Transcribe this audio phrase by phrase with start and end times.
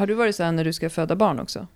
[0.00, 1.66] Har du varit så här när du ska föda barn också?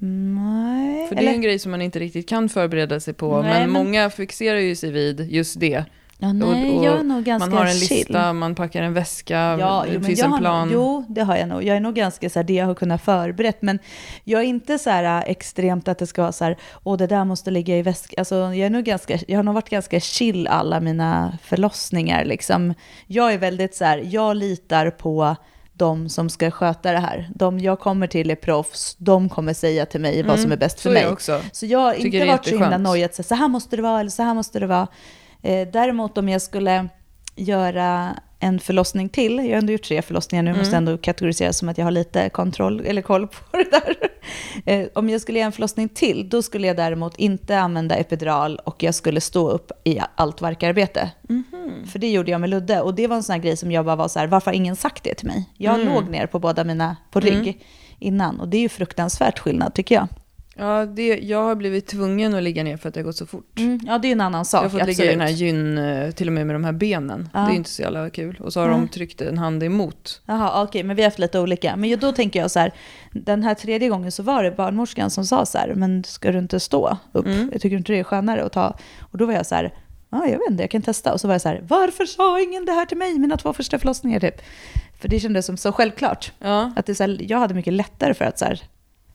[0.00, 1.08] Nej.
[1.08, 3.42] För det är en grej som man inte riktigt kan förbereda sig på.
[3.42, 5.84] Nej, men, men- många fixerar ju sig vid just det.
[6.18, 7.96] Ja, nej, Och- och jag är nog ganska man har en chill.
[7.96, 10.68] lista, man packar en väska, Ja, det finns en plan.
[10.68, 11.64] Nog, jo, det har jag nog.
[11.64, 13.62] Jag är nog ganska så här, det jag har kunnat förberett.
[13.62, 13.78] Men
[14.24, 17.06] jag är inte så här äh, extremt att det ska vara så här, åh det
[17.06, 18.14] där måste ligga i väskan.
[18.18, 22.24] Alltså, jag, är nog ganska, jag har nog varit ganska chill alla mina förlossningar.
[22.24, 22.74] Liksom.
[23.06, 25.36] Jag är väldigt så här, jag litar på
[25.76, 27.30] de som ska sköta det här.
[27.34, 30.56] De jag kommer till är proffs, de kommer säga till mig vad Mm, som är
[30.56, 31.02] bäst för mig.
[31.02, 31.40] jag också.
[31.52, 34.00] Så jag har inte varit så himla nojig att säga så här måste det vara
[34.00, 34.88] eller så här måste det vara.
[35.42, 36.88] Eh, däremot om jag skulle
[37.36, 40.58] göra en förlossning till, jag har ändå gjort tre förlossningar nu, Mm.
[40.60, 43.96] måste ändå kategoriseras som att jag har lite kontroll eller koll på det där.
[44.66, 48.56] Eh, om jag skulle göra en förlossning till, då skulle jag däremot inte använda epidural
[48.64, 51.10] och jag skulle stå upp i allt verkarbete.
[51.28, 51.86] Mhm.
[51.86, 53.84] För det gjorde jag med Ludde och det var en sån här grej som jag
[53.84, 55.48] bara var så här, varför har ingen sagt det till mig?
[55.56, 55.94] Jag Mm.
[55.94, 57.60] låg ner på båda mina, på rygg
[57.98, 60.08] innan och det är ju fruktansvärt skillnad tycker jag.
[60.56, 63.26] Ja, det, jag har blivit tvungen att ligga ner för att det har gått så
[63.26, 63.60] fort.
[63.86, 64.58] Ja, det är en annan sak.
[64.58, 64.98] jag har fått absolut.
[64.98, 67.28] ligga i den här gyn, eh, till och med med de här benen.
[67.32, 67.40] Ja.
[67.40, 68.36] Det är inte så jävla kul.
[68.40, 68.78] Och så har Nej.
[68.80, 70.22] de tryckt en hand emot.
[70.26, 71.76] Jaha, okej, men vi har haft lite olika.
[71.76, 72.72] Men då tänker jag så här,
[73.12, 76.38] den här tredje gången så var det barnmorskan som sa så här, men ska du
[76.38, 77.26] inte stå upp?
[77.26, 77.48] Mm.
[77.52, 78.76] Jag tycker inte det är skönare att ta.
[79.00, 79.74] Och då var jag så här,
[80.10, 81.12] ja, jag vet inte, jag kan testa.
[81.12, 83.52] Och så var jag så här, varför sa ingen det här till mig, mina två
[83.52, 84.40] första förlossningar typ?
[85.00, 86.32] För det kändes som så självklart.
[86.38, 88.62] Ja, Att det så här, jag hade mycket lättare för att så här,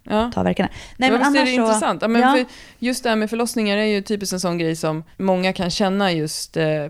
[0.10, 0.32] ja.
[0.34, 0.70] ta verkarna.
[0.98, 2.02] Nej, men visst är det så- intressant.
[2.02, 2.46] Ja, men ja.
[2.80, 6.12] Just det här med förlossningar är ju typiskt en sån grej som många kan känna
[6.12, 6.86] just eh,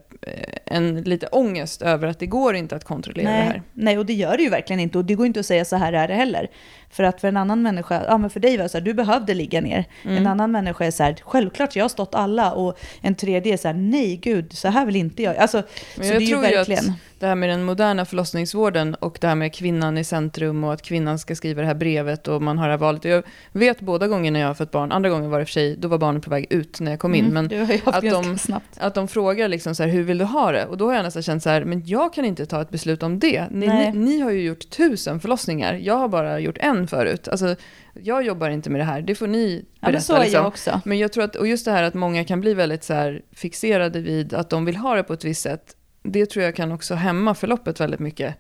[0.66, 3.62] en lite ångest över att det går inte att kontrollera det Nej, här.
[3.74, 4.98] nej, och det gör det ju verkligen inte.
[4.98, 6.48] Och det går inte att säga så här är det heller.
[6.92, 8.94] För att för en annan människa, ja men för dig var det så här, du
[8.94, 9.86] behövde ligga ner.
[10.04, 10.18] Mm.
[10.18, 12.52] En annan människa är så här, självklart jag har stått alla.
[12.52, 15.36] Och en tredje är så här, nej gud, så här vill inte jag.
[15.38, 15.64] Alltså,
[15.98, 16.90] Men så jag det är ju verkligen...
[16.90, 20.74] att det här med den moderna förlossningsvården och det här med kvinnan i centrum och
[20.74, 23.06] att kvinnan ska skriva det här brevet och man har det här valet.
[23.06, 25.88] Jag vet båda gångerna jag har fött barn, andra gången var det för sig, då
[25.88, 27.26] var barnet på väg ut när jag kom in.
[27.26, 28.78] Mm, Men att de- snabbt.
[28.80, 30.66] att de frågar liksom så här, hur vill du ha det?
[30.66, 33.04] Och då har jag nästan känt så här, men jag kan inte ta ett beslut
[33.04, 33.48] om det.
[33.52, 37.28] Ni, ni, ni har ju gjort tusen förlossningar, jag har bara gjort en förut.
[37.28, 37.56] Alltså,
[38.02, 40.02] jag jobbar inte med det här, det får ni Ja, berätta.
[40.02, 40.38] så är liksom.
[40.38, 40.82] jag också.
[40.86, 43.22] Men jag tror att, och just det här att många kan bli väldigt så här
[43.36, 45.76] fixerade vid att de vill ha det på ett visst sätt.
[46.12, 48.36] Det tror jag kan också hämma förloppet väldigt mycket.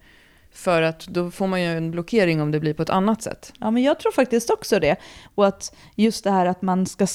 [0.51, 3.53] För att då får man ju en blockering om det blir på ett annat sätt.
[3.59, 4.95] Ja, men jag tror faktiskt också det.
[5.35, 7.07] Och att just det här att man ska,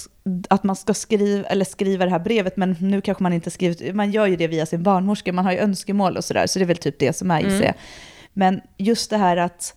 [0.48, 3.94] att man ska skriva, eller skriva det här brevet, men nu kanske man inte skrivit,
[3.94, 6.64] man gör ju det via sin barnmorska, man har ju önskemål och sådär, så det
[6.64, 7.52] är väl typ det som är Mm.
[7.52, 7.74] gissar jag.
[8.32, 9.76] Men just det här att,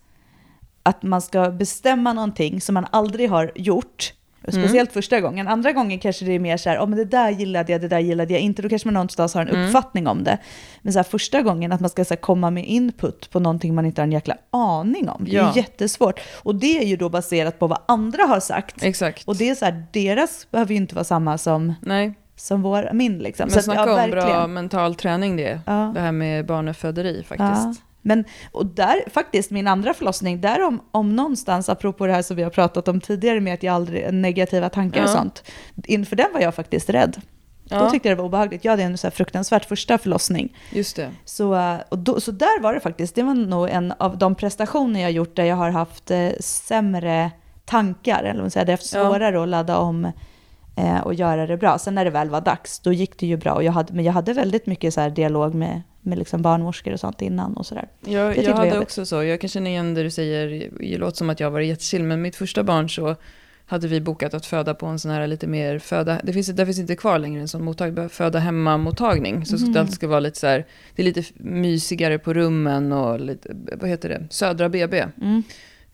[0.83, 4.13] att man ska bestämma någonting som man aldrig har gjort,
[4.51, 4.63] Mm.
[4.63, 5.47] Speciellt första gången.
[5.47, 7.87] Andra gången kanske det är mer så här, oh, men det där gillade jag, det
[7.87, 8.61] där gillade jag inte.
[8.61, 9.65] Då kanske man någonstans har en Mm.
[9.65, 10.37] uppfattning om det.
[10.81, 13.75] Men så här, första gången att man ska så här, komma med input på någonting
[13.75, 15.23] man inte har en jäkla aning om.
[15.25, 15.53] Det är Ja.
[15.55, 16.19] jättesvårt.
[16.43, 18.83] Och det är ju då baserat på vad andra har sagt.
[18.83, 19.23] Exakt.
[19.27, 22.89] Och det är så här, deras behöver ju inte vara samma som, Nej, som vår,
[22.93, 23.43] min liksom.
[23.43, 24.53] men Så att, snacka ja, om bra verkligen.
[24.53, 25.59] mental träning det.
[25.65, 25.91] Ja.
[25.95, 27.39] Det här med barnaföderi faktiskt.
[27.65, 27.73] Ja.
[28.01, 32.35] Men, och där, faktiskt min andra förlossning, där om, om någonstans, apropå det här som
[32.37, 35.13] vi har pratat om tidigare med att jag aldrig, negativa tankar och Ja.
[35.13, 35.43] sånt,
[35.85, 37.21] inför den var jag faktiskt rädd.
[37.69, 38.65] Då Ja, tyckte jag det var obehagligt.
[38.65, 40.57] Jag hade en så fruktansvärt första förlossning.
[40.71, 41.11] just det.
[41.25, 44.35] Så, eh, och då, så där var det faktiskt, det var nog en av de
[44.35, 47.31] prestationer jag gjort där jag har haft eh, sämre
[47.65, 49.03] tankar, eller vad man säger, det har haft Ja.
[49.09, 50.11] svårare att ladda om
[50.77, 51.77] eh, och göra det bra.
[51.79, 53.53] Sen när det väl var dags, då gick det ju bra.
[53.53, 56.99] Och jag hade, men jag hade väldigt mycket så dialog med, med liksom barnmorskor och
[56.99, 57.65] sånt innan och.
[57.71, 58.83] Jag, tyckte jag det var hade jobbigt.
[58.83, 61.59] också så, jag kan känna igen det du säger, det låter som att jag var
[61.59, 63.15] jättechill, men mitt första barn så
[63.69, 66.65] hade vi bokat att föda på en sån här lite mer föda, det finns, där
[66.65, 69.45] finns inte kvar längre en sån mottagning, föda hemma-mottagning.
[69.45, 69.73] Så Mhm.
[69.73, 70.65] det ska vara lite så här,
[70.95, 73.49] det är lite mysigare på rummen och lite,
[73.79, 75.05] vad heter det, Södra BB.
[75.21, 75.43] Mm.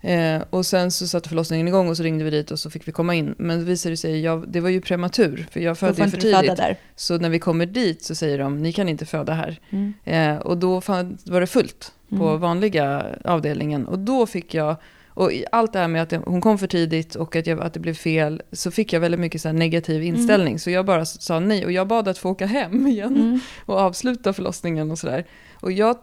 [0.04, 2.88] Eh, och sen så satte förlossningen igång och så ringde vi dit och så fick
[2.88, 3.36] vi komma in.
[3.38, 6.58] Men det visade sig, jag, det var ju prematur, för jag födde ju för tidigt.
[6.58, 6.78] där.
[6.96, 9.60] Så när vi kommer dit så säger de, ni kan inte föda här.
[9.70, 9.94] Mm.
[10.04, 12.40] Eh, och då fann, var det fullt på Mm.
[12.40, 13.86] vanliga avdelningen.
[13.88, 14.76] Och då fick jag,
[15.08, 17.80] och allt det här med att hon kom för tidigt och att, jag, att det
[17.80, 20.60] blev fel, så fick jag väldigt mycket så negativ inställning.
[20.60, 23.40] Så jag bara sa nej och jag bad att få åka hem igen Mm.
[23.66, 25.26] och avsluta förlossningen och sådär.
[25.54, 25.98] Och jag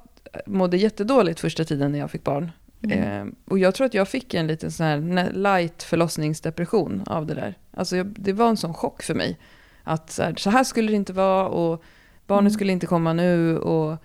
[0.47, 2.51] mådde jättedåligt första tiden när jag fick barn.
[2.85, 3.29] Mm.
[3.29, 7.35] Eh, och jag tror att jag fick en liten sån här light förlossningsdepression av det
[7.35, 7.55] där.
[7.77, 9.39] Alltså jag, det var en sån chock för mig.
[9.85, 11.83] Att så här, så här skulle det inte vara och
[12.27, 12.51] barnet Mm.
[12.53, 13.97] skulle inte komma nu och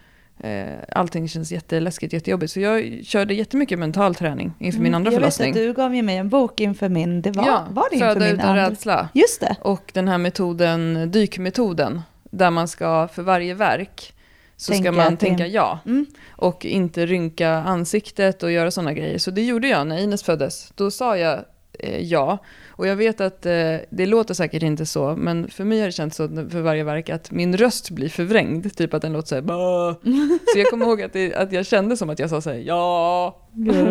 [0.46, 2.52] eh, allting känns jätteläskigt, jättejobbigt.
[2.54, 4.96] Så jag körde jättemycket mental träning inför min Mm.
[4.96, 5.54] andra jag förlossning.
[5.54, 7.96] vet att du gav ju mig en bok inför min, det var, ja, var det
[7.96, 8.70] inför min utan andra?
[8.70, 9.10] rädsla.
[9.14, 9.56] Just det.
[9.62, 14.14] Och den här metoden, dykmetoden, där man ska för varje verk
[14.58, 15.80] så Tänka ska man tänka ja.
[15.86, 16.06] Mm.
[16.30, 19.18] Och inte rynka ansiktet och göra sådana grejer.
[19.18, 20.72] Så det gjorde jag när Ines föddes.
[20.76, 21.40] Då sa jag
[21.80, 22.38] eh, ja.
[22.68, 25.92] Och jag vet att eh, det låter säkert inte så, men för mig har det
[25.92, 28.76] känts så för varje verk att min röst blir förvrängd.
[28.78, 29.44] Typ att den låter så här.
[30.54, 32.58] Så jag kommer ihåg att, det, att jag kände som att jag sa så här
[32.58, 33.42] ja.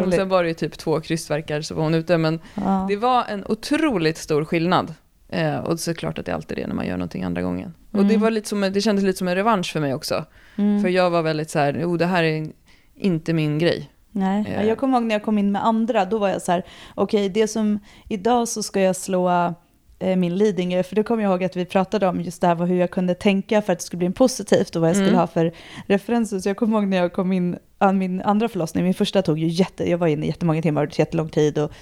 [0.06, 2.18] Och sen var det ju typ två krystverkar så var hon ute.
[2.18, 2.86] Men Ja.
[2.88, 4.94] det var en otroligt stor skillnad.
[5.28, 7.74] Eh, och såklart att det alltid är det när man gör någonting andra gången.
[7.90, 8.20] Och det, Mm.
[8.20, 10.24] var lite som, det kändes lite som en revansch för mig också.
[10.58, 10.82] Mm.
[10.82, 12.46] För jag var väldigt så här, oh det här är
[12.94, 13.90] inte min grej.
[14.10, 14.66] Nej, Eh.
[14.68, 16.62] jag kommer ihåg när jag kom in med andra, då var jag så här,
[16.94, 17.78] okej, det som,
[18.08, 19.54] idag så ska jag slå
[19.98, 22.54] eh, min Lidingö, för då kommer jag ihåg att vi pratade om just det här
[22.66, 25.08] hur jag kunde tänka för att det skulle bli en positivt och vad jag skulle
[25.08, 25.20] Mm.
[25.20, 25.52] ha för
[25.86, 26.38] referenser.
[26.38, 27.58] Så jag kommer ihåg när jag kom in,
[27.94, 30.98] min andra förlossning, min första tog ju jätte, jag var inne i jättemånga timmar och
[30.98, 31.72] jättelång tid och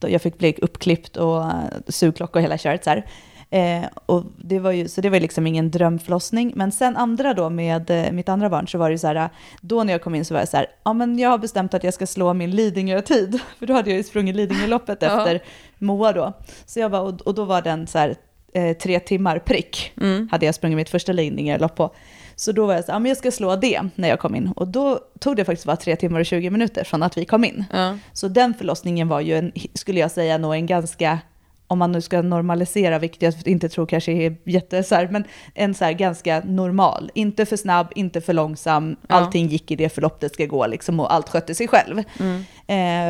[0.00, 3.06] jag fick bli uppklippt och uh, sugklocka och hela köret så här.
[3.50, 6.52] Eh, och det var ju, så det var liksom ingen drömförlossning.
[6.56, 9.84] Men sen andra då med eh, mitt andra barn så var det så här, då
[9.84, 11.84] när jag kom in så var jag så här, ja men jag har bestämt att
[11.84, 13.40] jag ska slå min Lidingö-tid.
[13.58, 15.42] För då hade jag ju sprungit Lidingöloppet efter
[15.78, 16.32] Moa då.
[16.66, 18.16] Så jag bara, och, och då var den så här,
[18.52, 20.28] eh, tre timmar prick Mm.
[20.32, 21.94] hade jag sprungit mitt första Lidingölopp på.
[22.38, 24.34] Så då var jag så här, ja men jag ska slå det när jag kom
[24.34, 24.52] in.
[24.56, 27.44] Och då tog det faktiskt bara tre timmar och 20 minuter från att vi kom
[27.44, 27.64] in.
[27.72, 27.98] Ja.
[28.12, 31.18] Så den förlossningen var ju, en, skulle jag säga, nog en ganska,
[31.66, 35.24] om man nu ska normalisera, vilket jag inte tror kanske är jätte så här, men
[35.54, 37.10] en så här ganska normal.
[37.14, 39.14] Inte för snabb, inte för långsam, Ja.
[39.14, 42.02] allting gick i det förlopp det ska gå liksom och allt skötte sig själv.
[42.20, 42.44] Mm.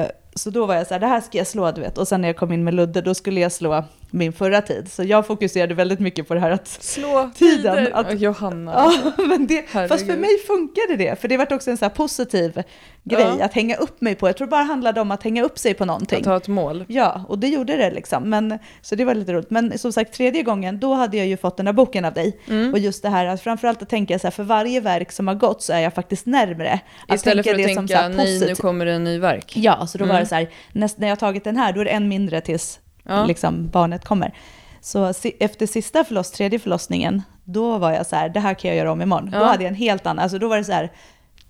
[0.05, 1.99] Eh, så då var jag så här, det här ska jag slå, du vet.
[1.99, 3.85] Och sen när jag kom in med Ludde, då skulle jag slå
[4.17, 4.93] min förra tid.
[4.93, 7.91] Så jag fokuserade väldigt mycket på det här att Slå Tiden, tider.
[7.95, 8.73] att- Johanna.
[9.17, 11.91] Ja, men det, fast för mig funkade det, för det var också en så här
[11.91, 12.63] positiv
[13.05, 13.45] grej Ja.
[13.45, 14.29] att hänga upp mig på.
[14.29, 16.21] Jag tror det bara handlade om att hänga upp sig på någonting.
[16.21, 16.85] Att ha ett mål.
[16.89, 18.31] Ja, och det gjorde det liksom.
[18.31, 19.51] Men, så det var lite roligt.
[19.51, 22.41] Men som sagt, tredje gången, då hade jag ju fått den här boken av dig.
[22.49, 22.73] Mm.
[22.73, 25.35] Och just det här att framförallt att tänka så här, för varje verk som har
[25.35, 26.81] gått så är jag faktiskt närmre.
[27.09, 29.19] Att Istället för att det som så tänka, här nej nu kommer det en ny
[29.19, 29.53] verk.
[29.57, 30.23] Ja, så då var Mm.
[30.23, 32.41] det så här, näst, när jag har tagit den här, då är det en mindre
[32.41, 33.25] tills Ja.
[33.27, 34.35] liksom, barnet kommer.
[34.81, 38.79] Så efter sista förloss, tredje förlossningen, då var jag så här, det här kan jag
[38.79, 39.31] göra om imorgon.
[39.33, 39.39] Ja.
[39.39, 40.93] Då hade jag en helt annan, alltså då var det så här,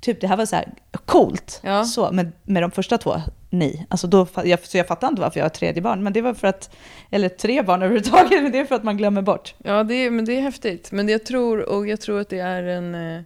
[0.01, 0.73] typ det här var så här
[1.05, 1.61] coolt.
[1.63, 1.85] Ja.
[1.85, 3.17] Så, med, med de första två,
[3.51, 3.87] nej.
[3.91, 6.35] Alltså då, jag, så jag fattar inte varför jag har tredje barn, men det var
[6.35, 6.77] för att,
[7.11, 9.55] eller tre barn överhuvudtaget, men det är för att man glömmer bort.
[9.59, 10.93] Ja, det är, men det är häftigt.
[10.93, 13.23] Men jag tror, och jag tror att det är en eh,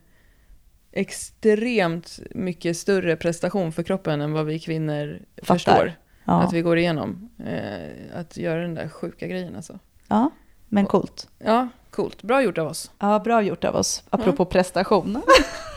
[0.93, 5.55] extremt mycket större prestation för kroppen än vad vi kvinnor Fattar.
[5.55, 5.93] förstår
[6.31, 7.29] Ja, att vi går igenom.
[7.45, 9.79] Eh, att göra den där sjuka grejen alltså.
[10.09, 10.31] ja
[10.69, 11.29] men coolt.
[11.39, 12.23] Ja, coolt.
[12.23, 12.91] Bra gjort av oss.
[12.99, 15.23] Ja, bra gjort av oss, apropå prestation.